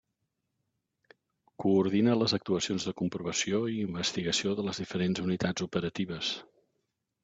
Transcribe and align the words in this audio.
Coordina 1.65 2.17
les 2.23 2.35
actuacions 2.39 2.89
de 2.89 2.95
comprovació 3.03 3.63
i 3.77 3.79
investigació 3.87 4.59
de 4.61 4.69
les 4.69 4.85
diferents 4.87 5.27
unitats 5.31 5.71
operatives. 5.71 6.39